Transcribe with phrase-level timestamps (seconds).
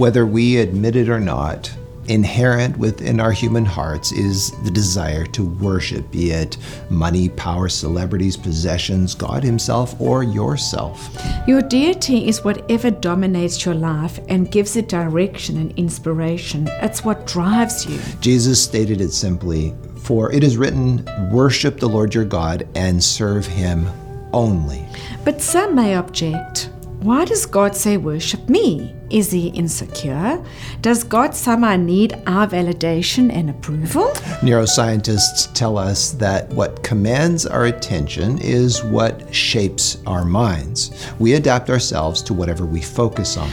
[0.00, 1.70] Whether we admit it or not,
[2.06, 6.56] inherent within our human hearts is the desire to worship, be it
[6.88, 11.10] money, power, celebrities, possessions, God Himself, or yourself.
[11.46, 16.66] Your deity is whatever dominates your life and gives it direction and inspiration.
[16.80, 18.00] It's what drives you.
[18.22, 23.44] Jesus stated it simply For it is written, Worship the Lord your God and serve
[23.44, 23.86] Him
[24.32, 24.82] only.
[25.26, 26.69] But some may object.
[27.02, 28.94] Why does God say worship me?
[29.08, 30.44] Is he insecure?
[30.82, 34.10] Does God somehow need our validation and approval?
[34.42, 41.10] Neuroscientists tell us that what commands our attention is what shapes our minds.
[41.18, 43.48] We adapt ourselves to whatever we focus on.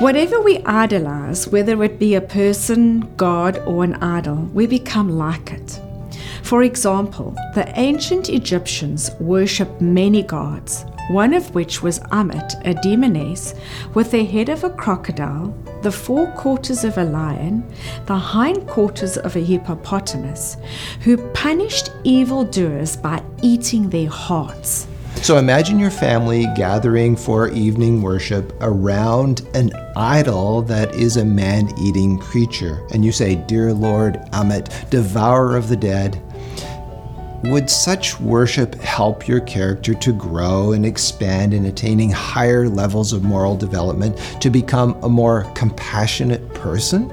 [0.00, 5.52] Whatever we idolize, whether it be a person, God, or an idol, we become like
[5.52, 5.80] it.
[6.42, 13.54] For example, the ancient Egyptians worshipped many gods, one of which was Ammit, a demoness,
[13.94, 17.68] with the head of a crocodile, the four quarters of a lion,
[18.06, 20.56] the hind quarters of a hippopotamus,
[21.00, 24.86] who punished evildoers by eating their hearts.
[25.16, 31.76] So imagine your family gathering for evening worship around an idol that is a man
[31.78, 32.86] eating creature.
[32.92, 36.22] And you say, Dear Lord Ammit, devourer of the dead,
[37.44, 43.22] would such worship help your character to grow and expand in attaining higher levels of
[43.22, 47.12] moral development to become a more compassionate person?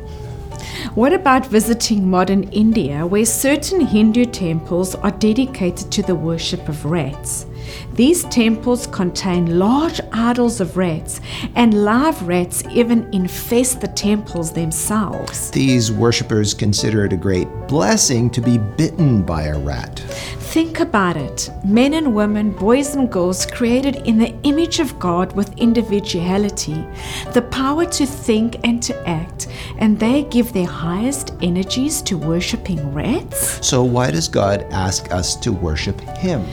[0.94, 6.86] What about visiting modern India, where certain Hindu temples are dedicated to the worship of
[6.86, 7.46] rats?
[7.94, 11.20] These temples contain large idols of rats,
[11.56, 15.52] and live rats even infest the temples themselves.
[15.52, 20.00] These worshippers consider it a great blessing to be bitten by a rat.
[20.48, 25.36] Think about it men and women, boys and girls, created in the image of God
[25.36, 26.88] with individuality,
[27.34, 32.94] the power to think and to act, and they give their highest energies to worshipping
[32.94, 33.68] rats?
[33.68, 36.46] So, why does God ask us to worship Him?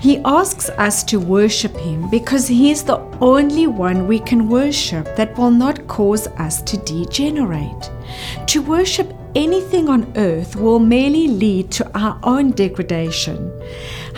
[0.00, 5.14] He asks us to worship Him because He is the only one we can worship
[5.14, 7.90] that will not cause us to degenerate.
[8.48, 13.52] To worship anything on earth will merely lead to our own degradation.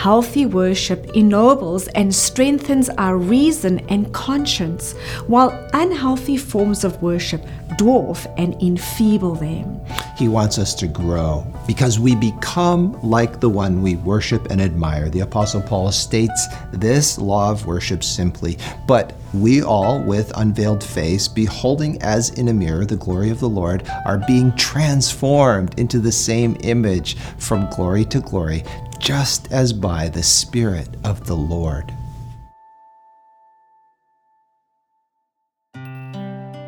[0.00, 4.94] Healthy worship ennobles and strengthens our reason and conscience,
[5.26, 9.78] while unhealthy forms of worship dwarf and enfeeble them.
[10.16, 15.10] He wants us to grow because we become like the one we worship and admire.
[15.10, 18.56] The Apostle Paul states this law of worship simply,
[18.86, 23.48] but we all, with unveiled face, beholding as in a mirror the glory of the
[23.50, 28.64] Lord, are being transformed into the same image from glory to glory,
[29.00, 31.92] just as by the Spirit of the Lord.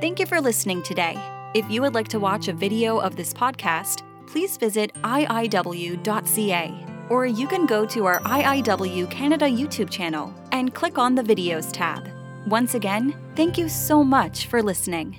[0.00, 1.16] Thank you for listening today.
[1.54, 7.26] If you would like to watch a video of this podcast, please visit iiw.ca or
[7.26, 12.08] you can go to our IIW Canada YouTube channel and click on the Videos tab.
[12.46, 15.16] Once again, thank you so much for listening.